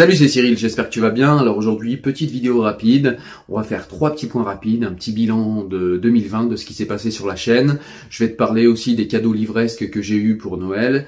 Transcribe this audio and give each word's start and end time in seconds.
Salut, 0.00 0.16
c'est 0.16 0.28
Cyril, 0.28 0.56
j'espère 0.56 0.86
que 0.86 0.94
tu 0.94 1.00
vas 1.00 1.10
bien. 1.10 1.36
Alors 1.36 1.58
aujourd'hui, 1.58 1.98
petite 1.98 2.30
vidéo 2.30 2.62
rapide. 2.62 3.18
On 3.50 3.58
va 3.58 3.64
faire 3.64 3.86
trois 3.86 4.14
petits 4.14 4.28
points 4.28 4.44
rapides, 4.44 4.82
un 4.82 4.94
petit 4.94 5.12
bilan 5.12 5.62
de 5.62 5.98
2020 5.98 6.46
de 6.46 6.56
ce 6.56 6.64
qui 6.64 6.72
s'est 6.72 6.86
passé 6.86 7.10
sur 7.10 7.26
la 7.26 7.36
chaîne. 7.36 7.78
Je 8.08 8.24
vais 8.24 8.30
te 8.30 8.34
parler 8.34 8.66
aussi 8.66 8.96
des 8.96 9.08
cadeaux 9.08 9.34
livresques 9.34 9.90
que 9.90 10.00
j'ai 10.00 10.16
eu 10.16 10.38
pour 10.38 10.56
Noël. 10.56 11.04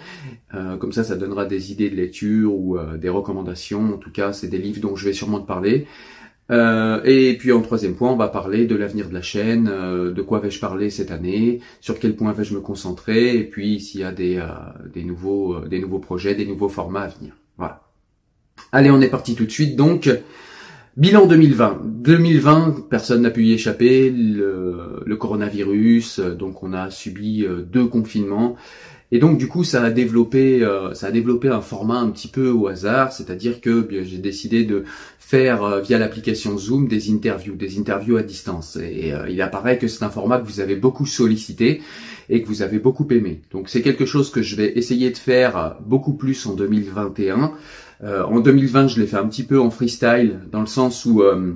Euh, 0.53 0.77
comme 0.77 0.93
ça, 0.93 1.05
ça 1.05 1.17
donnera 1.17 1.47
des 1.47 1.73
idées 1.73 1.89
de 1.89 1.97
lecture 1.97 2.55
ou 2.55 2.77
euh, 2.77 2.99
des 2.99 3.09
recommandations. 3.09 3.95
En 3.95 3.97
tout 3.97 4.13
cas, 4.13 4.35
c'est 4.35 4.49
des 4.49 4.59
livres 4.59 4.83
dont 4.83 4.95
je 4.95 5.07
vais 5.07 5.15
sûrement 5.15 5.41
te 5.41 5.47
parler. 5.47 5.87
Euh, 6.51 7.01
et 7.07 7.35
puis 7.39 7.51
en 7.51 7.63
troisième 7.63 7.95
point, 7.95 8.13
on 8.13 8.17
va 8.17 8.29
parler 8.29 8.67
de 8.67 8.77
l'avenir 8.77 9.09
de 9.09 9.15
la 9.15 9.23
chaîne, 9.23 9.71
de 9.71 10.21
quoi 10.21 10.39
vais-je 10.39 10.61
parler 10.61 10.91
cette 10.91 11.13
année, 11.13 11.61
sur 11.81 11.99
quel 11.99 12.15
point 12.15 12.35
vais-je 12.35 12.55
me 12.55 12.61
concentrer, 12.61 13.39
et 13.39 13.45
puis 13.45 13.81
s'il 13.81 14.03
y 14.03 14.05
a 14.05 14.13
des, 14.13 14.47
des, 14.93 15.05
nouveaux, 15.05 15.61
des 15.61 15.81
nouveaux 15.81 16.01
projets, 16.01 16.35
des 16.35 16.45
nouveaux 16.45 16.69
formats 16.69 17.05
à 17.05 17.09
venir. 17.09 17.33
Voilà. 17.57 17.81
Allez, 18.75 18.91
on 18.91 19.03
est 19.03 19.11
parti 19.11 19.35
tout 19.35 19.45
de 19.45 19.51
suite. 19.51 19.77
Donc, 19.77 20.09
bilan 20.97 21.27
2020. 21.27 21.83
2020, 21.85 22.89
personne 22.89 23.21
n'a 23.21 23.31
pu 23.31 23.45
y 23.45 23.53
échapper. 23.53 24.09
Le, 24.11 25.15
coronavirus, 25.21 26.21
donc 26.21 26.63
on 26.63 26.73
a 26.73 26.91
subi 26.91 27.45
euh, 27.45 27.61
deux 27.61 27.87
confinements. 27.87 28.57
Et 29.13 29.19
donc 29.19 29.37
du 29.37 29.47
coup, 29.47 29.63
ça 29.63 29.85
a 29.85 29.91
développé, 29.91 30.63
euh, 30.63 30.95
ça 30.95 31.09
a 31.09 31.11
développé 31.11 31.49
un 31.49 31.61
format 31.61 31.99
un 31.99 32.09
petit 32.09 32.29
peu 32.29 32.49
au 32.49 32.67
hasard, 32.67 33.13
c'est-à-dire 33.13 33.61
que 33.61 33.87
j'ai 34.05 34.17
décidé 34.17 34.65
de 34.65 34.85
faire 35.19 35.63
euh, 35.65 35.81
via 35.83 35.99
l'application 35.99 36.57
Zoom 36.57 36.89
des 36.89 37.13
interviews, 37.13 37.55
des 37.55 37.79
interviews 37.79 38.17
à 38.17 38.23
distance. 38.23 38.79
Et 38.79 39.13
il 39.29 39.43
apparaît 39.43 39.77
que 39.77 39.87
c'est 39.87 40.03
un 40.03 40.09
format 40.09 40.41
que 40.41 40.47
vous 40.47 40.61
avez 40.61 40.77
beaucoup 40.77 41.05
sollicité 41.05 41.83
et 42.31 42.43
que 42.43 42.49
vous 42.49 42.63
avez 42.63 42.79
beaucoup 42.79 43.07
aimé. 43.11 43.43
Donc 43.51 43.69
c'est 43.69 43.83
quelque 43.83 44.07
chose 44.07 44.31
que 44.31 44.41
je 44.41 44.57
vais 44.57 44.73
essayer 44.79 45.11
de 45.11 45.19
faire 45.19 45.77
beaucoup 45.85 46.15
plus 46.15 46.47
en 46.47 46.55
2021. 46.55 47.53
Euh, 48.03 48.25
en 48.25 48.41
2020, 48.41 48.89
je 48.89 49.01
l'ai 49.01 49.07
fait 49.07 49.17
un 49.17 49.29
petit 49.29 49.45
peu 49.45 49.61
en 49.61 49.71
freestyle, 49.71 50.41
dans 50.51 50.61
le 50.61 50.67
sens 50.67 51.05
où 51.05 51.23
euh, 51.23 51.55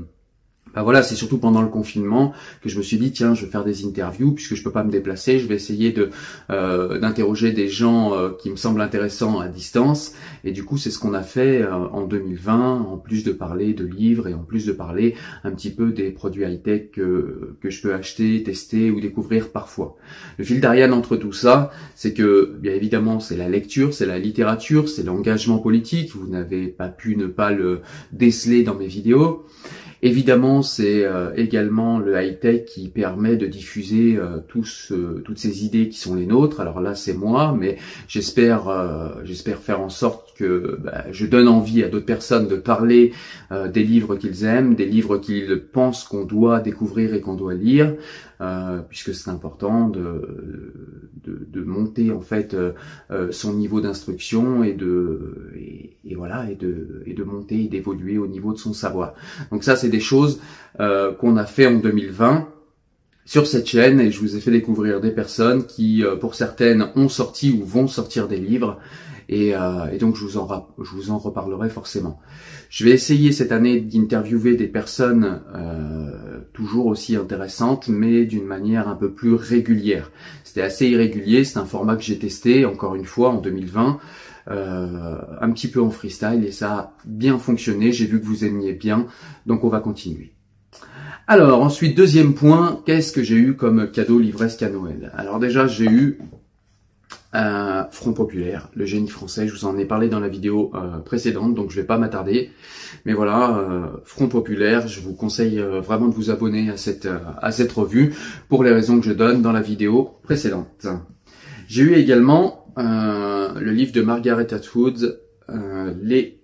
bah 0.77 0.83
voilà, 0.83 1.03
c'est 1.03 1.15
surtout 1.15 1.39
pendant 1.39 1.63
le 1.63 1.69
confinement 1.69 2.35
que 2.61 2.69
je 2.69 2.77
me 2.77 2.83
suis 2.83 2.99
dit 2.99 3.11
tiens, 3.11 3.33
je 3.33 3.47
vais 3.47 3.51
faire 3.51 3.65
des 3.65 3.87
interviews 3.87 4.33
puisque 4.33 4.55
je 4.55 4.63
peux 4.63 4.71
pas 4.71 4.85
me 4.85 4.91
déplacer, 4.91 5.39
je 5.39 5.47
vais 5.47 5.55
essayer 5.55 5.91
de 5.91 6.11
euh, 6.51 6.99
d'interroger 6.99 7.53
des 7.53 7.67
gens 7.67 8.13
euh, 8.13 8.33
qui 8.39 8.51
me 8.51 8.57
semblent 8.57 8.83
intéressants 8.83 9.41
à 9.41 9.49
distance 9.49 10.13
et 10.45 10.53
du 10.53 10.65
coup 10.65 10.77
c'est 10.77 10.91
ce 10.91 10.99
qu'on 10.99 11.15
a 11.15 11.23
fait 11.23 11.63
euh, 11.63 11.73
en 11.73 12.03
2020 12.03 12.83
en 12.93 12.99
plus 12.99 13.25
de 13.25 13.33
parler 13.33 13.73
de 13.73 13.87
livres 13.87 14.29
et 14.29 14.35
en 14.35 14.43
plus 14.43 14.67
de 14.67 14.73
parler 14.73 15.15
un 15.45 15.51
petit 15.53 15.71
peu 15.71 15.93
des 15.93 16.11
produits 16.11 16.45
high 16.45 16.63
tech 16.63 16.91
que 16.93 17.57
que 17.63 17.71
je 17.71 17.81
peux 17.81 17.95
acheter, 17.95 18.43
tester 18.43 18.91
ou 18.91 19.01
découvrir 19.01 19.53
parfois. 19.53 19.97
Le 20.37 20.45
fil 20.45 20.61
d'Ariane 20.61 20.93
entre 20.93 21.17
tout 21.17 21.33
ça, 21.33 21.71
c'est 21.95 22.13
que 22.13 22.55
bien 22.61 22.75
évidemment 22.75 23.19
c'est 23.19 23.39
la 23.39 23.49
lecture, 23.49 23.95
c'est 23.95 24.05
la 24.05 24.19
littérature, 24.19 24.91
c'est 24.91 25.05
l'engagement 25.05 25.57
politique. 25.57 26.15
Vous 26.15 26.27
n'avez 26.27 26.67
pas 26.67 26.91
pu 26.91 27.17
ne 27.17 27.29
pas 27.29 27.51
le 27.51 27.81
déceler 28.13 28.63
dans 28.63 28.75
mes 28.75 28.89
vidéos. 28.89 29.43
Évidemment, 30.03 30.63
c'est 30.63 31.05
euh, 31.05 31.31
également 31.37 31.99
le 31.99 32.21
high-tech 32.21 32.67
qui 32.67 32.89
permet 32.89 33.37
de 33.37 33.47
diffuser 33.47 34.17
euh, 34.17 34.41
euh, 34.91 35.23
toutes 35.25 35.39
ces 35.39 35.65
idées 35.65 35.89
qui 35.89 35.99
sont 35.99 36.15
les 36.15 36.27
nôtres. 36.27 36.61
Alors 36.61 36.81
là, 36.81 36.95
c'est 36.95 37.15
moi, 37.15 37.57
mais 37.59 37.79
j'espère 38.09 38.67
j'espère 39.25 39.59
faire 39.59 39.81
en 39.81 39.89
sorte 39.89 40.37
que 40.37 40.79
bah, 40.83 41.05
je 41.13 41.27
donne 41.27 41.49
envie 41.49 41.83
à 41.83 41.89
d'autres 41.89 42.07
personnes 42.07 42.47
de 42.47 42.57
parler 42.57 43.13
des 43.73 43.85
livres 43.85 44.17
qu'ils 44.17 44.45
aiment, 44.45 44.75
des 44.75 44.85
livres 44.85 45.19
qu'ils 45.19 45.61
pensent 45.61 46.05
qu'on 46.05 46.25
doit 46.25 46.61
découvrir 46.61 47.15
et 47.15 47.21
qu'on 47.21 47.35
doit 47.35 47.55
lire, 47.55 47.95
puisque 48.89 49.15
c'est 49.15 49.31
important 49.31 49.89
de, 49.89 50.73
de, 51.25 51.47
de, 51.51 51.65
monter 51.65 52.13
en 52.13 52.21
fait 52.21 52.57
son 53.31 53.55
niveau 53.55 53.81
d'instruction 53.81 54.63
et 54.63 54.75
de 54.75 55.53
et, 55.57 56.15
voilà 56.15 56.51
et 56.51 56.55
de 56.55 57.03
et 57.07 57.15
de 57.15 57.25
monter 57.25 57.65
et 57.65 57.69
d'évoluer 57.69 58.19
au 58.19 58.27
niveau 58.27 58.53
de 58.53 58.59
son 58.59 58.73
savoir. 58.73 59.15
Donc 59.51 59.65
ça, 59.65 59.77
c'est 59.77 59.89
des 59.89 60.01
choses 60.01 60.41
euh, 60.81 61.13
qu'on 61.13 61.37
a 61.37 61.47
fait 61.47 61.67
en 61.67 61.79
2020 61.79 62.49
sur 63.25 63.47
cette 63.47 63.67
chaîne 63.67 63.99
et 63.99 64.11
je 64.11 64.21
vous 64.21 64.37
ai 64.37 64.41
fait 64.41 64.51
découvrir 64.51 65.01
des 65.01 65.11
personnes 65.11 65.67
qui, 65.67 66.05
euh, 66.05 66.17
pour 66.17 66.35
certaines, 66.35 66.89
ont 66.95 67.09
sorti 67.09 67.51
ou 67.51 67.65
vont 67.65 67.89
sortir 67.89 68.29
des 68.29 68.37
livres 68.39 68.79
et, 69.29 69.57
euh, 69.57 69.87
et 69.91 69.99
donc 69.99 70.17
je 70.17 70.25
vous, 70.25 70.37
en 70.37 70.69
je 70.79 70.91
vous 70.91 71.11
en 71.11 71.19
reparlerai 71.19 71.71
forcément. 71.71 72.21
Je 72.69 72.85
vais 72.85 72.91
essayer 72.91 73.33
cette 73.33 73.53
année 73.53 73.81
d'interviewer 73.81 74.55
des 74.57 74.67
personnes 74.67 75.41
toujours 76.57 76.87
aussi 76.87 77.17
intéressantes, 77.17 77.89
mais 77.89 78.25
d'une 78.25 78.47
manière 78.47 78.89
un 78.89 78.97
peu 78.97 79.11
plus 79.11 79.35
régulière. 79.35 80.11
C'était 80.43 80.63
assez 80.63 80.89
irrégulier, 80.89 81.45
c'est 81.45 81.59
un 81.59 81.67
format 81.67 81.97
que 81.97 82.03
j'ai 82.03 82.19
testé 82.19 82.65
encore 82.65 82.95
une 82.95 83.05
fois 83.05 83.31
en 83.31 83.41
2020. 83.41 84.01
Euh, 84.49 85.17
un 85.41 85.51
petit 85.51 85.67
peu 85.69 85.83
en 85.83 85.91
freestyle 85.91 86.45
et 86.47 86.53
ça 86.53 86.73
a 86.73 86.93
bien 87.05 87.39
fonctionné. 87.39 87.93
J'ai 87.93 88.07
vu 88.07 88.21
que 88.21 88.27
vous 88.27 88.45
aimiez 88.45 88.73
bien, 88.73 89.07
donc 89.45 89.65
on 89.65 89.69
va 89.69 89.81
continuer. 89.81 90.33
Alors 91.27 91.61
ensuite, 91.61 91.97
deuxième 91.97 92.35
point, 92.35 92.81
qu'est-ce 92.87 93.13
que 93.13 93.23
j'ai 93.23 93.35
eu 93.35 93.57
comme 93.57 93.91
cadeau 93.91 94.19
livresque 94.19 94.63
à 94.63 94.71
Noël? 94.71 95.13
Alors 95.17 95.41
déjà, 95.41 95.67
j'ai 95.67 95.87
eu 95.87 96.19
un 97.45 97.89
Front 97.91 98.13
Populaire, 98.13 98.69
le 98.75 98.85
génie 98.85 99.09
français. 99.09 99.49
Je 99.49 99.53
vous 99.53 99.65
en 99.65 99.77
ai 99.79 99.85
parlé 99.85 100.09
dans 100.09 100.21
la 100.21 100.29
vidéo 100.29 100.71
euh, 100.75 100.99
précédente, 100.99 101.55
donc 101.55 101.71
je 101.71 101.77
vais 101.77 101.87
pas 101.87 101.99
m'attarder. 101.99 102.51
Mais 103.05 103.13
voilà, 103.13 103.59
euh, 103.59 103.87
Front 104.05 104.29
Populaire, 104.29 104.89
je 104.89 105.01
vous 105.01 105.15
conseille 105.15 105.59
vraiment 105.59 106.09
de 106.09 106.15
vous 106.15 106.31
abonner 106.31 106.71
à 106.71 106.77
cette 106.77 107.73
revue 107.73 108.15
pour 108.49 108.65
les 108.65 108.73
raisons 108.73 108.99
que 108.99 109.07
je 109.07 109.13
donne 109.13 109.43
dans 109.43 109.53
la 109.53 109.63
vidéo 109.63 110.13
précédente. 110.23 110.87
J'ai 111.69 111.83
eu 111.83 111.95
également 111.95 112.67
euh, 112.79 113.59
le 113.59 113.73
livre 113.73 113.93
de 113.93 114.03
Margaret 114.03 114.53
Atwood, 114.53 115.21
euh, 115.49 115.95
les 116.03 116.41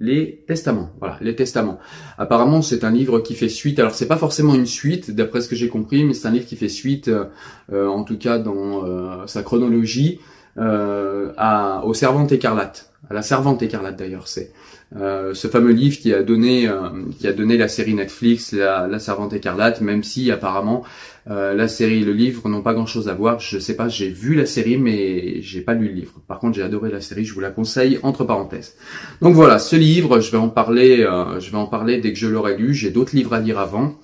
les 0.00 0.44
testaments. 0.46 0.90
Voilà, 0.98 1.18
les 1.20 1.36
testaments. 1.36 1.78
Apparemment, 2.18 2.62
c'est 2.62 2.84
un 2.84 2.90
livre 2.90 3.20
qui 3.20 3.34
fait 3.34 3.48
suite. 3.48 3.78
Alors, 3.78 3.94
c'est 3.94 4.08
pas 4.08 4.16
forcément 4.16 4.54
une 4.54 4.66
suite, 4.66 5.10
d'après 5.10 5.40
ce 5.40 5.48
que 5.48 5.56
j'ai 5.56 5.68
compris, 5.68 6.04
mais 6.04 6.14
c'est 6.14 6.28
un 6.28 6.32
livre 6.32 6.46
qui 6.46 6.56
fait 6.56 6.68
suite, 6.68 7.08
euh, 7.08 7.86
en 7.86 8.04
tout 8.04 8.18
cas 8.18 8.38
dans 8.38 9.26
sa 9.26 9.42
chronologie, 9.42 10.20
à, 10.56 11.82
au 11.84 11.94
Servante 11.94 12.32
écarlate, 12.32 12.92
à 13.10 13.14
la 13.14 13.22
Servante 13.22 13.62
écarlate 13.62 13.96
d'ailleurs. 13.96 14.28
C'est 14.28 14.52
ce 14.96 15.48
fameux 15.48 15.72
livre 15.72 15.98
qui 15.98 16.14
a 16.14 16.22
donné, 16.22 16.70
qui 17.18 17.26
a 17.26 17.32
donné 17.32 17.56
la 17.56 17.68
série 17.68 17.94
Netflix, 17.94 18.52
la, 18.52 18.86
la 18.86 18.98
Servante 18.98 19.32
écarlate, 19.32 19.80
même 19.80 20.04
si 20.04 20.30
apparemment 20.30 20.84
euh, 21.30 21.54
la 21.54 21.68
série 21.68 22.02
et 22.02 22.04
le 22.04 22.12
livre 22.12 22.48
n'ont 22.50 22.60
pas 22.60 22.74
grand 22.74 22.86
chose 22.86 23.08
à 23.08 23.14
voir. 23.14 23.40
Je 23.40 23.58
sais 23.58 23.76
pas, 23.76 23.88
j'ai 23.88 24.10
vu 24.10 24.34
la 24.34 24.44
série, 24.44 24.76
mais 24.76 25.40
j'ai 25.40 25.62
pas 25.62 25.74
lu 25.74 25.88
le 25.88 25.94
livre. 25.94 26.20
Par 26.28 26.38
contre, 26.38 26.56
j'ai 26.56 26.62
adoré 26.62 26.90
la 26.90 27.00
série, 27.00 27.24
je 27.24 27.32
vous 27.32 27.40
la 27.40 27.50
conseille 27.50 27.98
entre 28.02 28.24
parenthèses. 28.24 28.74
Donc 29.22 29.34
voilà, 29.34 29.58
ce 29.58 29.76
livre, 29.76 30.20
je 30.20 30.30
vais 30.30 30.38
en 30.38 30.50
parler, 30.50 31.00
euh, 31.00 31.40
je 31.40 31.50
vais 31.50 31.56
en 31.56 31.66
parler 31.66 31.98
dès 31.98 32.12
que 32.12 32.18
je 32.18 32.26
l'aurai 32.26 32.56
lu. 32.56 32.74
J'ai 32.74 32.90
d'autres 32.90 33.16
livres 33.16 33.32
à 33.32 33.40
lire 33.40 33.58
avant. 33.58 33.94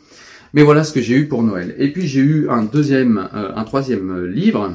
Mais 0.55 0.63
voilà 0.63 0.83
ce 0.83 0.93
que 0.93 1.01
j'ai 1.01 1.15
eu 1.15 1.29
pour 1.29 1.43
Noël. 1.43 1.75
Et 1.79 1.93
puis 1.93 2.07
j'ai 2.07 2.21
eu 2.21 2.49
un 2.49 2.63
deuxième, 2.63 3.29
euh, 3.35 3.53
un 3.55 3.65
troisième 3.65 4.25
livre. 4.25 4.71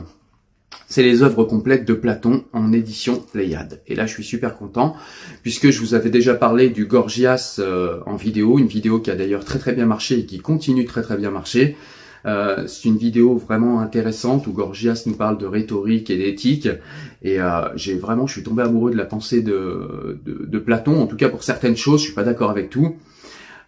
C'est 0.95 1.03
les 1.03 1.23
œuvres 1.23 1.43
complètes 1.43 1.83
de 1.83 1.93
Platon 1.93 2.45
en 2.53 2.71
édition 2.71 3.21
Pléiade. 3.33 3.81
Et 3.85 3.95
là, 3.95 4.05
je 4.05 4.13
suis 4.13 4.23
super 4.23 4.55
content 4.55 4.95
puisque 5.43 5.69
je 5.69 5.81
vous 5.81 5.93
avais 5.93 6.09
déjà 6.09 6.35
parlé 6.35 6.69
du 6.69 6.85
Gorgias 6.85 7.59
en 8.05 8.15
vidéo, 8.15 8.59
une 8.59 8.67
vidéo 8.67 9.01
qui 9.01 9.11
a 9.11 9.15
d'ailleurs 9.17 9.43
très 9.43 9.59
très 9.59 9.73
bien 9.73 9.85
marché 9.85 10.19
et 10.19 10.25
qui 10.25 10.39
continue 10.39 10.85
très 10.85 11.01
très 11.01 11.17
bien 11.17 11.31
marcher. 11.31 11.75
Euh, 12.25 12.65
c'est 12.67 12.87
une 12.87 12.95
vidéo 12.95 13.35
vraiment 13.35 13.81
intéressante 13.81 14.47
où 14.47 14.53
Gorgias 14.53 15.03
nous 15.05 15.15
parle 15.15 15.37
de 15.37 15.45
rhétorique 15.45 16.09
et 16.09 16.17
d'éthique. 16.17 16.69
Et 17.21 17.41
euh, 17.41 17.75
j'ai 17.75 17.97
vraiment, 17.97 18.25
je 18.25 18.31
suis 18.31 18.43
tombé 18.43 18.63
amoureux 18.63 18.91
de 18.91 18.97
la 18.97 19.03
pensée 19.03 19.41
de, 19.41 20.17
de, 20.25 20.45
de, 20.45 20.59
Platon. 20.59 21.01
En 21.01 21.07
tout 21.07 21.17
cas, 21.17 21.27
pour 21.27 21.43
certaines 21.43 21.75
choses, 21.75 21.99
je 21.99 22.05
suis 22.05 22.15
pas 22.15 22.23
d'accord 22.23 22.51
avec 22.51 22.69
tout. 22.69 22.95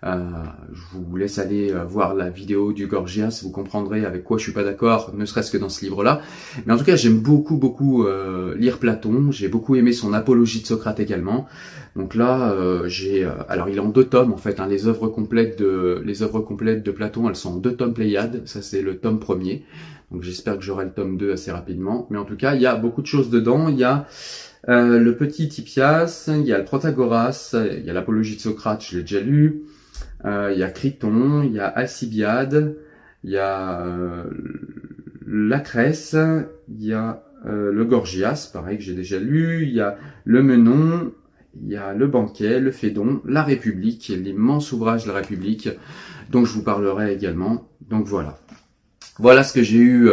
Euh, 0.03 0.44
je 0.72 0.81
vous 0.91 1.16
laisse 1.16 1.40
aller 1.40 1.72
euh, 1.74 1.84
voir 1.84 2.13
la 2.13 2.30
vidéo 2.30 2.72
du 2.72 2.85
Gorgias, 2.85 3.41
vous 3.44 3.49
comprendrez 3.49 4.05
avec 4.05 4.23
quoi 4.23 4.38
je 4.38 4.44
suis 4.44 4.52
pas 4.52 4.64
d'accord, 4.64 5.11
ne 5.16 5.26
serait-ce 5.26 5.49
que 5.49 5.58
dans 5.58 5.70
ce 5.70 5.84
livre-là. 5.84 6.22
Mais 6.66 6.73
en 6.73 6.78
tout 6.78 6.84
cas, 6.84 6.96
j'aime 6.96 7.20
beaucoup, 7.20 7.58
beaucoup 7.58 8.05
euh, 8.05 8.55
lire 8.55 8.78
Platon. 8.78 9.32
J'ai 9.32 9.47
beaucoup 9.47 9.76
aimé 9.76 9.94
son 9.94 10.14
apologie 10.14 10.61
de 10.61 10.67
Socrate 10.67 10.99
également. 10.99 11.47
Donc 11.96 12.14
là, 12.14 12.53
j'ai, 12.85 13.28
alors 13.49 13.70
il 13.70 13.78
est 13.78 13.79
en 13.79 13.90
deux 13.90 14.03
tomes 14.03 14.32
en 14.32 14.38
fait. 14.38 14.59
Hein, 14.59 14.67
les 14.67 14.88
œuvres 14.88 15.08
complètes 15.08 15.59
de, 15.59 16.91
Platon, 16.91 17.28
elles 17.28 17.35
sont 17.35 17.53
en 17.53 17.58
deux 17.58 17.76
tomes 17.76 17.96
Pléiades. 17.96 18.43
Ça 18.46 18.61
c'est 18.61 18.84
le 18.84 18.97
tome 18.97 19.20
premier. 19.20 19.66
Donc 20.11 20.22
j'espère 20.22 20.58
que 20.58 20.64
j'aurai 20.64 20.85
le 20.85 20.91
tome 20.91 21.17
2 21.17 21.32
assez 21.32 21.52
rapidement. 21.52 22.05
Mais 22.11 22.20
en 22.20 22.26
tout 22.26 22.38
cas, 22.38 22.53
il 22.53 22.61
y 22.61 22.67
a 22.67 22.76
beaucoup 22.76 23.02
de 23.02 23.08
choses 23.08 23.32
dedans. 23.32 23.67
Il 23.67 23.79
y 23.79 23.84
a 23.84 24.05
le 24.67 25.11
petit 25.16 25.46
Hippias, 25.47 26.29
il 26.29 26.46
y 26.46 26.53
a 26.53 26.59
le 26.59 26.66
Protagoras, 26.66 27.55
il 27.55 27.84
y 27.84 27.90
a 27.90 27.93
l'apologie 27.93 28.35
de 28.35 28.41
Socrate, 28.41 28.85
je 28.88 28.97
l'ai 28.97 29.02
déjà 29.02 29.20
lu. 29.20 29.64
Euh, 30.25 30.52
il 30.53 30.59
y 30.59 30.64
a 30.64 30.69
Criton, 30.69 31.43
il 31.43 31.53
y 31.53 31.59
a 31.59 31.67
Alcibiade, 31.67 32.78
il 33.23 33.31
y 33.31 33.37
a 33.37 33.81
euh, 33.81 34.23
Lacresse, 35.25 36.16
il 36.69 36.84
y 36.84 36.93
a 36.93 37.23
euh, 37.46 37.72
le 37.72 37.85
Gorgias, 37.85 38.49
pareil 38.52 38.78
que 38.78 38.84
j'ai 38.84 38.96
déjà 38.96 39.19
lu, 39.19 39.64
il 39.64 39.73
y 39.73 39.81
a 39.81 39.97
le 40.25 40.41
Menon, 40.41 41.11
il 41.61 41.69
y 41.69 41.75
a 41.75 41.93
le 41.93 42.08
Banquet, 42.08 42.59
le 42.59 42.72
Fédon, 42.72 43.22
la 43.25 43.43
République, 43.43 44.08
l'immense 44.08 44.72
ouvrage 44.72 45.03
de 45.03 45.09
la 45.09 45.16
République, 45.16 45.69
dont 46.31 46.46
je 46.46 46.53
vous 46.53 46.64
parlerai 46.64 47.14
également. 47.14 47.69
Donc 47.90 48.05
voilà. 48.05 48.40
Voilà 49.19 49.43
ce 49.43 49.52
que 49.52 49.64
j'ai 49.64 49.79
eu 49.79 50.11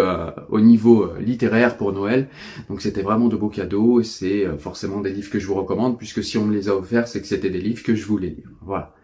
au 0.48 0.60
niveau 0.60 1.12
littéraire 1.20 1.76
pour 1.76 1.92
Noël. 1.92 2.28
Donc 2.70 2.80
c'était 2.80 3.02
vraiment 3.02 3.28
de 3.28 3.36
beaux 3.36 3.50
cadeaux 3.50 4.00
et 4.00 4.04
c'est 4.04 4.46
forcément 4.56 5.02
des 5.02 5.12
livres 5.12 5.30
que 5.30 5.38
je 5.38 5.46
vous 5.46 5.56
recommande 5.56 5.98
puisque 5.98 6.24
si 6.24 6.38
on 6.38 6.46
me 6.46 6.54
les 6.54 6.70
a 6.70 6.74
offerts, 6.74 7.06
c'est 7.06 7.20
que 7.20 7.26
c'était 7.26 7.50
des 7.50 7.60
livres 7.60 7.82
que 7.82 7.94
je 7.94 8.06
voulais 8.06 8.30
lire. 8.30 8.48
Voilà. 8.62 8.94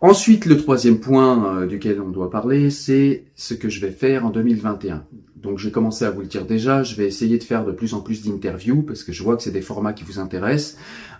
Ensuite, 0.00 0.46
le 0.46 0.56
troisième 0.56 1.00
point 1.00 1.66
duquel 1.66 2.00
on 2.00 2.10
doit 2.10 2.30
parler, 2.30 2.70
c'est 2.70 3.24
ce 3.34 3.54
que 3.54 3.68
je 3.68 3.80
vais 3.80 3.90
faire 3.90 4.24
en 4.24 4.30
2021. 4.30 5.02
Donc 5.34 5.58
j'ai 5.58 5.72
commencé 5.72 6.04
à 6.04 6.10
vous 6.10 6.20
le 6.20 6.26
dire 6.26 6.46
déjà, 6.46 6.84
je 6.84 6.94
vais 6.94 7.06
essayer 7.06 7.36
de 7.36 7.44
faire 7.44 7.64
de 7.64 7.72
plus 7.72 7.94
en 7.94 8.00
plus 8.00 8.24
d'interviews 8.24 8.82
parce 8.82 9.02
que 9.02 9.12
je 9.12 9.22
vois 9.24 9.36
que 9.36 9.42
c'est 9.42 9.50
des 9.50 9.60
formats 9.60 9.92
qui 9.92 10.04
vous 10.04 10.20
intéressent. 10.20 10.76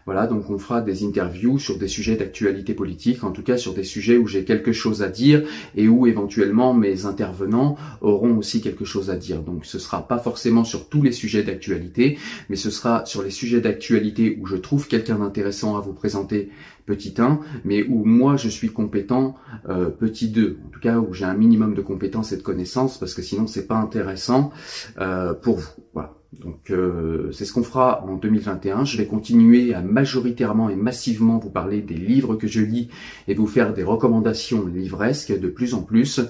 Voilà, 0.07 0.27
donc 0.27 0.49
on 0.49 0.59
fera 0.59 0.81
des 0.81 1.05
interviews 1.05 1.59
sur 1.59 1.77
des 1.77 1.87
sujets 1.87 2.17
d'actualité 2.17 2.73
politique, 2.73 3.25
en 3.25 3.31
tout 3.31 3.43
cas 3.43 3.59
sur 3.59 3.75
des 3.75 3.85
sujets 3.85 4.17
où 4.17 4.27
j'ai 4.27 4.45
quelque 4.45 4.73
chose 4.73 5.03
à 5.03 5.09
dire 5.09 5.43
et 5.77 5.87
où 5.87 6.07
éventuellement 6.07 6.73
mes 6.73 7.05
intervenants 7.05 7.77
auront 8.01 8.39
aussi 8.39 8.61
quelque 8.61 8.85
chose 8.85 9.11
à 9.11 9.17
dire. 9.17 9.43
Donc 9.43 9.67
ce 9.67 9.79
sera 9.79 10.07
pas 10.07 10.19
forcément 10.19 10.65
sur 10.65 10.89
tous 10.89 11.03
les 11.03 11.13
sujets 11.13 11.43
d'actualité, 11.43 12.17
mais 12.49 12.57
ce 12.57 12.71
sera 12.71 13.05
sur 13.07 13.23
les 13.23 13.31
sujets 13.31 13.61
d'actualité 13.61 14.39
où 14.41 14.47
je 14.47 14.57
trouve 14.57 14.89
quelqu'un 14.89 15.19
d'intéressant 15.19 15.77
à 15.77 15.81
vous 15.81 15.93
présenter 15.93 16.49
petit 16.89 17.15
1, 17.19 17.39
mais 17.65 17.85
où 17.87 18.05
moi 18.05 18.37
je 18.37 18.49
suis 18.49 18.71
compétent 18.71 19.35
euh, 19.69 19.91
petit 19.91 20.29
2. 20.29 20.59
En 20.67 20.71
tout 20.71 20.81
cas 20.81 20.99
où 20.99 21.13
j'ai 21.13 21.27
un 21.27 21.35
minimum 21.35 21.75
de 21.75 21.83
compétences 21.83 22.33
et 22.33 22.39
de 22.39 22.43
connaissances 22.43 22.99
parce 22.99 23.13
que 23.13 23.21
sinon 23.21 23.47
c'est 23.47 23.67
pas 23.67 23.77
intéressant 23.77 24.51
euh, 24.99 25.35
pour 25.35 25.59
vous. 25.59 25.69
Voilà. 25.93 26.15
Donc 26.33 26.71
euh, 26.71 27.31
c'est 27.33 27.45
ce 27.45 27.53
qu'on 27.53 27.63
fera 27.63 28.05
en 28.05 28.17
2021. 28.17 28.87
Je 28.87 28.97
vais 28.97 29.07
continuer 29.07 29.75
à 29.75 29.83
majoritairement 29.83 30.71
et 30.71 30.77
massivement 30.77 31.39
vous 31.39 31.51
parler 31.51 31.83
des 31.83 31.95
livres 31.95 32.37
que 32.37 32.47
je 32.47 32.63
lis 32.63 32.89
et 33.29 33.35
vous 33.35 33.47
faire 33.47 33.75
des 33.75 33.85
recommandations 33.85 34.67
livresques 34.67 35.39
de 35.39 35.49
plus 35.49 35.75
en 35.75 35.83
plus. 35.83 36.21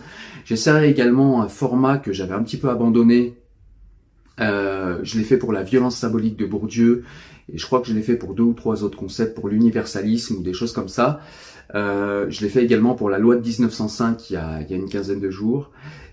J'essaierai 0.44 0.90
également 0.90 1.40
un 1.42 1.48
format 1.48 1.98
que 1.98 2.12
j'avais 2.12 2.34
un 2.34 2.42
petit 2.42 2.56
peu 2.56 2.68
abandonné. 2.68 3.36
Euh, 4.40 4.98
je 5.02 5.18
l'ai 5.18 5.24
fait 5.24 5.36
pour 5.36 5.52
la 5.52 5.62
violence 5.62 5.96
symbolique 5.96 6.36
de 6.36 6.46
Bourdieu 6.46 7.04
et 7.52 7.58
je 7.58 7.66
crois 7.66 7.80
que 7.80 7.86
je 7.86 7.94
l'ai 7.94 8.02
fait 8.02 8.16
pour 8.16 8.34
deux 8.34 8.42
ou 8.42 8.52
trois 8.52 8.84
autres 8.84 8.98
concepts, 8.98 9.34
pour 9.34 9.48
l'universalisme 9.48 10.36
ou 10.36 10.42
des 10.42 10.52
choses 10.52 10.72
comme 10.72 10.88
ça. 10.88 11.20
Euh, 11.74 12.26
je 12.30 12.40
l'ai 12.42 12.48
fait 12.48 12.64
également 12.64 12.94
pour 12.94 13.10
la 13.10 13.18
loi 13.18 13.36
de 13.36 13.42
1905 13.42 14.30
il 14.30 14.34
y 14.34 14.36
a, 14.36 14.60
il 14.62 14.70
y 14.70 14.74
a 14.74 14.76
une 14.76 14.88
quinzaine 14.88 15.20
de 15.20 15.30
jours. 15.30 15.70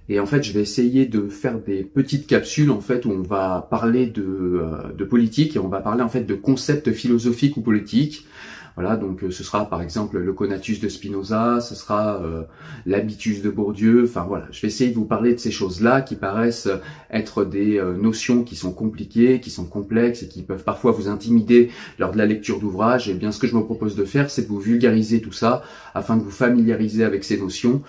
Et 0.07 0.19
en 0.19 0.27
fait, 0.27 0.43
je 0.43 0.53
vais 0.53 0.61
essayer 0.61 1.05
de 1.05 1.27
faire 1.29 1.59
des 1.59 1.83
petites 1.83 2.27
capsules 2.27 2.69
en 2.69 2.79
fait 2.79 3.05
où 3.05 3.11
on 3.11 3.23
va 3.23 3.67
parler 3.71 4.05
de, 4.05 4.21
euh, 4.23 4.93
de 4.95 5.03
politique 5.03 5.55
et 5.55 5.59
on 5.59 5.67
va 5.67 5.81
parler 5.81 6.03
en 6.03 6.09
fait 6.09 6.23
de 6.23 6.35
concepts 6.35 6.91
philosophiques 6.91 7.57
ou 7.57 7.61
politiques. 7.61 8.27
Voilà, 8.75 8.97
donc 8.97 9.23
euh, 9.23 9.31
ce 9.31 9.43
sera 9.43 9.69
par 9.69 9.81
exemple 9.81 10.17
le 10.17 10.33
conatus 10.33 10.79
de 10.79 10.89
Spinoza, 10.89 11.61
ce 11.61 11.75
sera 11.75 12.21
euh, 12.21 12.43
l'habitus 12.85 13.41
de 13.41 13.49
Bourdieu. 13.49 14.03
Enfin 14.03 14.25
voilà, 14.27 14.47
je 14.51 14.61
vais 14.61 14.67
essayer 14.67 14.89
de 14.89 14.95
vous 14.95 15.05
parler 15.05 15.33
de 15.33 15.39
ces 15.39 15.51
choses-là 15.51 16.01
qui 16.01 16.15
paraissent 16.15 16.69
être 17.09 17.45
des 17.45 17.81
notions 17.97 18.43
qui 18.43 18.55
sont 18.55 18.73
compliquées, 18.73 19.39
qui 19.39 19.49
sont 19.49 19.65
complexes 19.65 20.23
et 20.23 20.27
qui 20.27 20.43
peuvent 20.43 20.63
parfois 20.63 20.91
vous 20.91 21.07
intimider 21.07 21.69
lors 21.99 22.11
de 22.11 22.17
la 22.17 22.25
lecture 22.25 22.59
d'ouvrages. 22.59 23.07
Et 23.09 23.13
bien, 23.13 23.31
ce 23.31 23.39
que 23.39 23.47
je 23.47 23.55
me 23.55 23.63
propose 23.63 23.95
de 23.95 24.03
faire, 24.03 24.29
c'est 24.29 24.43
de 24.43 24.47
vous 24.47 24.59
vulgariser 24.59 25.21
tout 25.21 25.31
ça 25.31 25.63
afin 25.93 26.17
de 26.17 26.23
vous 26.23 26.31
familiariser 26.31 27.03
avec 27.03 27.23
ces 27.23 27.37
notions 27.37 27.81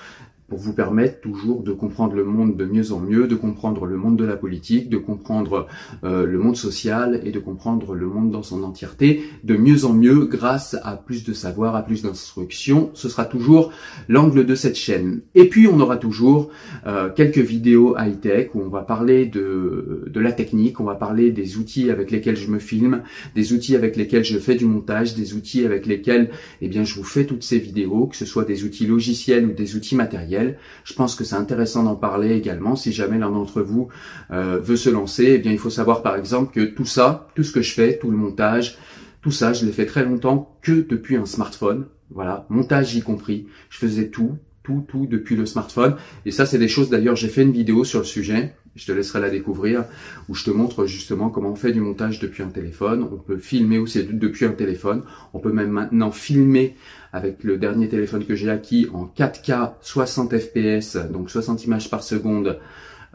pour 0.49 0.59
vous 0.59 0.73
permettre 0.73 1.21
toujours 1.21 1.63
de 1.63 1.73
comprendre 1.73 2.15
le 2.15 2.25
monde 2.25 2.57
de 2.57 2.65
mieux 2.65 2.93
en 2.93 3.01
mieux, 3.01 3.27
de 3.27 3.35
comprendre 3.35 3.85
le 3.87 3.97
monde 3.97 4.17
de 4.17 4.25
la 4.25 4.37
politique, 4.37 4.89
de 4.89 4.97
comprendre 4.97 5.67
euh, 6.05 6.25
le 6.25 6.39
monde 6.39 6.57
social 6.57 7.21
et 7.25 7.33
de 7.33 7.39
comprendre 7.39 7.95
le 7.95 8.07
monde 8.07 8.31
dans 8.31 8.43
son 8.43 8.63
entièreté 8.63 9.23
de 9.43 9.57
mieux 9.57 9.85
en 9.85 9.93
mieux 9.93 10.27
grâce 10.27 10.77
à 10.85 10.97
plus 10.97 11.25
de 11.25 11.33
savoir, 11.33 11.75
à 11.75 11.83
plus 11.83 12.03
d'instruction. 12.03 12.91
Ce 12.95 13.09
sera 13.09 13.25
toujours 13.25 13.73
l'angle 14.09 14.47
de 14.47 14.55
cette 14.55 14.77
chaîne. 14.77 15.21
Et 15.35 15.49
puis 15.49 15.67
on 15.67 15.81
aura 15.81 15.97
toujours 15.97 16.51
euh, 16.87 17.09
quelques 17.11 17.39
vidéos 17.39 17.97
high-tech 17.99 18.51
où 18.55 18.61
on 18.61 18.69
va 18.69 18.83
parler 18.83 19.27
de, 19.27 20.05
de 20.07 20.21
la 20.21 20.33
technique, 20.33 20.79
on 20.79 20.85
va 20.85 20.95
parler 20.95 21.33
des 21.33 21.57
outils 21.57 21.91
avec 21.91 22.11
lesquels 22.11 22.37
je 22.37 22.51
me 22.51 22.61
filme, 22.61 23.03
des 23.35 23.53
outils 23.53 23.75
avec 23.75 23.97
lesquels 23.97 24.25
je 24.25 24.39
fais 24.39 24.55
du 24.55 24.65
montage, 24.65 25.15
des 25.15 25.35
outils 25.35 25.65
avec 25.65 25.87
lesquels 25.87 26.31
eh 26.61 26.69
bien, 26.69 26.85
je 26.85 26.95
vous 26.95 27.05
fais 27.05 27.25
toutes 27.25 27.43
ces 27.43 27.59
vidéos, 27.59 28.07
que 28.07 28.17
ce 28.17 28.25
soit 28.25 28.45
des 28.45 28.65
outils 28.65 28.87
logiciels 28.87 29.45
ou 29.47 29.53
des 29.53 29.75
outils 29.77 29.97
matériels 29.97 30.36
je 30.85 30.95
pense 30.95 31.15
que 31.15 31.25
c'est 31.25 31.37
intéressant 31.37 31.83
d'en 31.83 31.97
parler 31.97 32.33
également. 32.33 32.77
Si 32.77 32.93
jamais 32.93 33.19
l'un 33.19 33.31
d'entre 33.31 33.63
vous 33.63 33.89
euh, 34.31 34.59
veut 34.63 34.77
se 34.77 34.91
lancer, 34.91 35.33
eh 35.35 35.39
bien, 35.39 35.53
il 35.53 35.59
faut 35.59 35.71
savoir 35.71 36.03
par 36.03 36.17
exemple 36.17 36.53
que 36.53 36.65
tout 36.65 36.85
ça, 36.85 37.29
tout 37.35 37.43
ce 37.43 37.53
que 37.53 37.63
je 37.63 37.73
fais, 37.73 37.99
tout 37.99 38.11
le 38.11 38.17
montage, 38.17 38.79
tout 39.23 39.33
ça, 39.33 39.53
je 39.53 39.67
l'ai 39.67 39.73
fait 39.73 39.87
très 39.87 40.05
longtemps 40.05 40.57
que 40.63 40.87
depuis 40.89 41.17
un 41.17 41.27
smartphone. 41.27 41.87
Voilà, 42.11 42.47
montage 42.49 42.95
y 42.95 43.03
compris. 43.03 43.47
Je 43.71 43.79
faisais 43.79 44.09
tout, 44.09 44.39
tout, 44.63 44.85
tout 44.87 45.07
depuis 45.07 45.37
le 45.37 45.47
smartphone. 45.47 45.97
Et 46.25 46.31
ça, 46.31 46.47
c'est 46.47 46.59
des 46.59 46.69
choses, 46.69 46.91
d'ailleurs, 46.91 47.17
j'ai 47.17 47.29
fait 47.29 47.43
une 47.43 47.53
vidéo 47.53 47.85
sur 47.85 48.01
le 48.01 48.05
sujet, 48.05 48.55
je 48.77 48.87
te 48.87 48.93
laisserai 48.93 49.21
la 49.21 49.31
découvrir, 49.31 49.85
où 50.29 50.35
je 50.35 50.45
te 50.45 50.51
montre 50.51 50.87
justement 50.87 51.31
comment 51.31 51.51
on 51.51 51.57
fait 51.57 51.73
du 51.73 51.81
montage 51.81 52.21
depuis 52.21 52.43
un 52.43 52.49
téléphone. 52.49 53.09
On 53.11 53.17
peut 53.17 53.39
filmer 53.39 53.79
aussi 53.79 54.05
depuis 54.05 54.45
un 54.45 54.53
téléphone. 54.53 55.03
On 55.33 55.39
peut 55.39 55.53
même 55.53 55.71
maintenant 55.71 56.11
filmer 56.13 56.77
avec 57.13 57.43
le 57.43 57.57
dernier 57.57 57.89
téléphone 57.89 58.25
que 58.25 58.35
j'ai 58.35 58.51
acquis 58.51 58.89
en 58.93 59.07
4K 59.07 59.73
60 59.81 60.39
fps, 60.39 60.97
donc 61.11 61.31
60 61.31 61.65
images 61.65 61.91
par 61.91 62.03
seconde. 62.03 62.59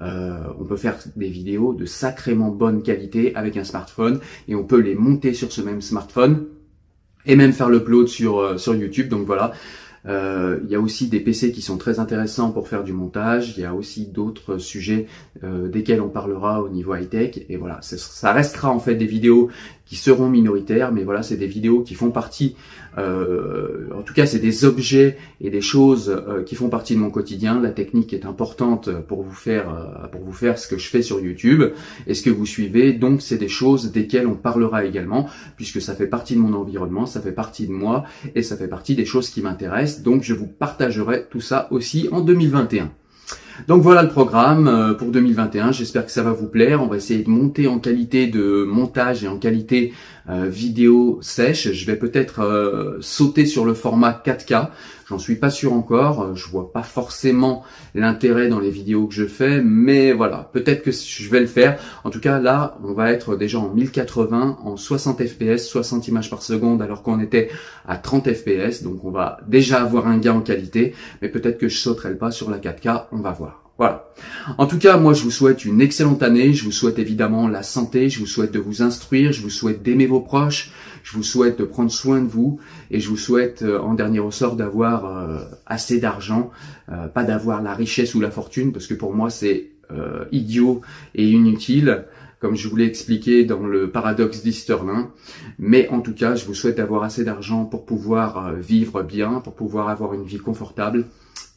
Euh, 0.02 0.40
on 0.60 0.64
peut 0.64 0.78
faire 0.78 0.98
des 1.16 1.30
vidéos 1.30 1.74
de 1.74 1.86
sacrément 1.86 2.50
bonne 2.50 2.82
qualité 2.82 3.36
avec 3.36 3.56
un 3.58 3.64
smartphone 3.64 4.20
et 4.48 4.56
on 4.56 4.64
peut 4.64 4.80
les 4.80 4.96
monter 4.96 5.36
sur 5.36 5.52
ce 5.52 5.62
même 5.62 5.82
smartphone 5.82 6.48
et 7.28 7.36
même 7.36 7.54
faire 7.54 7.70
l'upload 7.70 8.08
sur, 8.08 8.40
euh, 8.40 8.58
sur 8.58 8.74
YouTube. 8.74 9.10
Donc 9.10 9.28
voilà, 9.28 9.54
euh, 10.08 10.60
il 10.64 10.70
y 10.70 10.76
a 10.76 10.80
aussi 10.80 11.08
des 11.08 11.20
PC 11.20 11.52
qui 11.52 11.62
sont 11.62 11.78
très 11.78 12.00
intéressants 12.00 12.52
pour 12.52 12.68
faire 12.68 12.84
du 12.84 12.94
montage. 12.94 13.54
Il 13.58 13.62
y 13.62 13.66
a 13.66 13.74
aussi 13.74 14.06
d'autres 14.06 14.58
sujets 14.58 15.08
euh, 15.44 15.68
desquels 15.68 16.02
on 16.02 16.10
parlera 16.10 16.62
au 16.62 16.70
niveau 16.70 16.96
high 16.96 17.10
tech. 17.10 17.40
Et 17.50 17.58
voilà, 17.58 17.80
ça 17.82 18.34
restera 18.34 18.72
en 18.72 18.80
fait 18.80 18.96
des 18.96 19.06
vidéos 19.06 19.50
qui 19.92 19.98
seront 19.98 20.30
minoritaires, 20.30 20.94
mais 20.94 21.04
voilà, 21.04 21.22
c'est 21.22 21.36
des 21.36 21.48
vidéos 21.48 21.82
qui 21.82 21.96
font 21.96 22.12
partie, 22.12 22.56
euh, 22.98 23.90
en 23.94 24.04
tout 24.04 24.14
cas, 24.14 24.26
c'est 24.26 24.40
des 24.40 24.64
objets 24.64 25.18
et 25.42 25.50
des 25.50 25.60
choses 25.60 26.10
euh, 26.10 26.44
qui 26.44 26.56
font 26.56 26.70
partie 26.70 26.96
de 26.96 27.00
mon 27.02 27.10
quotidien. 27.10 27.60
La 27.60 27.72
technique 27.72 28.14
est 28.14 28.26
importante 28.26 28.90
pour 29.10 29.22
vous 29.22 29.34
faire, 29.34 29.68
euh, 29.70 30.08
pour 30.08 30.22
vous 30.22 30.32
faire 30.32 30.58
ce 30.58 30.70
que 30.70 30.78
je 30.78 30.88
fais 30.88 31.02
sur 31.02 31.20
YouTube 31.20 31.64
et 32.08 32.14
ce 32.14 32.22
que 32.22 32.30
vous 32.30 32.46
suivez. 32.46 32.94
Donc, 32.94 33.22
c'est 33.22 33.36
des 33.36 33.50
choses 33.50 33.92
desquelles 33.92 34.28
on 34.28 34.36
parlera 34.36 34.86
également, 34.86 35.28
puisque 35.58 35.82
ça 35.82 35.94
fait 35.94 36.08
partie 36.08 36.36
de 36.36 36.40
mon 36.40 36.54
environnement, 36.54 37.06
ça 37.06 37.20
fait 37.20 37.34
partie 37.34 37.68
de 37.68 37.74
moi 37.74 38.06
et 38.34 38.44
ça 38.44 38.56
fait 38.56 38.70
partie 38.70 38.96
des 38.96 39.04
choses 39.04 39.30
qui 39.30 39.42
m'intéressent. 39.42 40.04
Donc, 40.04 40.24
je 40.24 40.34
vous 40.34 40.48
partagerai 40.48 41.26
tout 41.30 41.42
ça 41.42 41.68
aussi 41.70 42.08
en 42.14 42.22
2021. 42.22 42.94
Donc 43.68 43.82
voilà 43.82 44.04
le 44.04 44.10
programme 44.10 44.68
euh, 44.68 44.94
pour 44.94 45.10
2021. 45.10 45.72
J'espère 45.72 46.06
que 46.06 46.12
ça 46.12 46.24
va 46.24 46.32
vous 46.32 46.48
plaire. 46.48 46.82
On 46.82 46.88
va 46.88 46.98
essayer 46.98 47.24
de 47.24 47.30
monter 47.30 47.68
en 47.68 47.80
qualité 47.80 48.28
de 48.28 48.66
montage 48.68 49.24
et 49.24 49.28
en 49.28 49.38
qualité 49.38 49.94
euh, 50.30 50.48
vidéo 50.48 51.20
sèche. 51.22 51.72
Je 51.72 51.86
vais 51.86 51.96
peut-être 51.96 52.42
euh, 52.42 52.98
sauter 53.02 53.46
sur 53.46 53.66
le 53.66 53.74
format 53.74 54.22
4K. 54.26 54.70
J'en 55.12 55.20
suis 55.20 55.36
pas 55.36 55.50
sûr 55.50 55.74
encore. 55.74 56.38
Je 56.38 56.48
vois 56.48 56.72
pas 56.72 56.84
forcément 56.84 57.66
l'intérêt 57.96 58.48
dans 58.48 58.62
les 58.62 58.70
vidéos 58.70 59.08
que 59.08 59.14
je 59.14 59.26
fais, 59.26 59.62
mais 59.62 60.14
voilà, 60.14 60.50
peut-être 60.54 60.84
que 60.84 60.92
je 60.92 61.30
vais 61.30 61.42
le 61.42 61.48
faire. 61.48 61.78
En 62.06 62.10
tout 62.10 62.22
cas, 62.22 62.40
là, 62.40 62.78
on 62.82 62.94
va 62.94 63.12
être 63.12 63.36
déjà 63.36 63.60
en 63.60 63.74
1080, 63.74 64.60
en 64.64 64.78
60 64.78 65.22
fps, 65.28 65.68
60 65.68 66.08
images 66.08 66.30
par 66.30 66.42
seconde, 66.42 66.82
alors 66.82 67.04
qu'on 67.04 67.20
était 67.20 67.50
à 67.86 67.98
30 67.98 68.32
fps. 68.32 68.84
Donc 68.84 69.04
on 69.04 69.12
va 69.12 69.40
déjà 69.50 69.82
avoir 69.82 70.08
un 70.08 70.18
gain 70.18 70.36
en 70.36 70.40
qualité, 70.40 70.96
mais 71.22 71.28
peut-être 71.28 71.58
que 71.58 71.68
je 71.68 71.78
sauterai 71.78 72.12
le 72.12 72.18
pas 72.18 72.32
sur 72.32 72.50
la 72.50 72.60
4K. 72.60 73.08
On 73.12 73.20
va 73.20 73.32
voir. 73.32 73.62
Voilà. 73.78 74.12
En 74.60 74.68
tout 74.68 74.78
cas, 74.78 74.98
moi, 74.98 75.14
je 75.14 75.24
vous 75.24 75.32
souhaite 75.32 75.66
une 75.66 75.82
excellente 75.82 76.22
année. 76.22 76.54
Je 76.54 76.64
vous 76.64 76.72
souhaite 76.72 77.00
évidemment 77.00 77.48
la 77.48 77.64
santé. 77.64 78.10
Je 78.10 78.20
vous 78.20 78.28
souhaite 78.28 78.52
de 78.52 78.60
vous 78.60 78.84
instruire. 78.84 79.34
Je 79.34 79.42
vous 79.42 79.50
souhaite 79.50 79.82
d'aimer 79.82 80.06
vos 80.06 80.20
proches. 80.20 80.72
Je 81.04 81.18
vous 81.18 81.24
souhaite 81.24 81.60
de 81.60 81.64
prendre 81.64 81.92
soin 81.92 82.22
de 82.22 82.28
vous. 82.28 82.60
Et 82.90 83.00
je 83.00 83.10
vous 83.10 83.18
souhaite, 83.18 83.62
euh, 83.64 83.80
en 83.80 83.94
dernier 83.94 84.20
ressort, 84.20 84.56
d'avoir 84.56 85.06
euh, 85.06 85.40
assez 85.66 86.00
d'argent. 86.00 86.52
Euh, 86.90 87.08
pas 87.08 87.24
d'avoir 87.24 87.62
la 87.62 87.74
richesse 87.74 88.16
ou 88.16 88.20
la 88.20 88.32
fortune, 88.32 88.72
parce 88.72 88.88
que 88.88 88.94
pour 88.94 89.14
moi, 89.14 89.30
c'est 89.30 89.68
idiot 90.32 90.82
et 91.16 91.30
inutile 91.30 92.06
comme 92.40 92.56
je 92.56 92.70
vous 92.70 92.78
l'ai 92.78 92.86
expliqué 92.86 93.44
dans 93.44 93.68
le 93.68 93.92
paradoxe 93.92 94.42
d'Easterlin. 94.42 95.12
Mais 95.60 95.90
en 95.90 96.00
tout 96.00 96.14
cas, 96.14 96.34
je 96.34 96.46
vous 96.46 96.54
souhaite 96.54 96.78
d'avoir 96.78 97.04
assez 97.04 97.26
d'argent 97.26 97.66
pour 97.66 97.86
pouvoir 97.86 98.54
vivre 98.54 99.04
bien, 99.04 99.42
pour 99.42 99.54
pouvoir 99.54 99.90
avoir 99.90 100.14
une 100.14 100.24
vie 100.24 100.40
confortable 100.40 101.08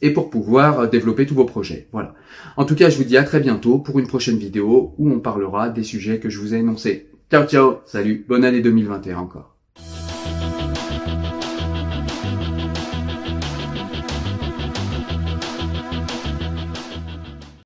et 0.01 0.11
pour 0.11 0.29
pouvoir 0.29 0.89
développer 0.89 1.25
tous 1.25 1.33
vos 1.33 1.45
projets. 1.45 1.87
Voilà. 1.93 2.13
En 2.57 2.65
tout 2.65 2.75
cas, 2.75 2.89
je 2.89 2.97
vous 2.97 3.05
dis 3.05 3.15
à 3.15 3.23
très 3.23 3.39
bientôt 3.39 3.79
pour 3.79 3.99
une 3.99 4.07
prochaine 4.07 4.37
vidéo 4.37 4.93
où 4.97 5.09
on 5.09 5.21
parlera 5.21 5.69
des 5.69 5.83
sujets 5.83 6.19
que 6.19 6.29
je 6.29 6.39
vous 6.39 6.53
ai 6.53 6.57
énoncés. 6.57 7.07
Ciao 7.29 7.47
ciao, 7.47 7.81
salut, 7.85 8.23
bonne 8.27 8.45
année 8.45 8.61
2021 8.61 9.17
encore. 9.17 9.54